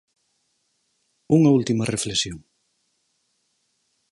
Unha 1.37 1.49
última 1.59 1.87
reflexión. 1.93 2.37